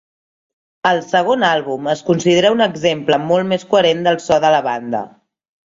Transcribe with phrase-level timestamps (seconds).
[0.91, 5.09] El segon àlbum es considera un exemple molt més coherent del so de la banda.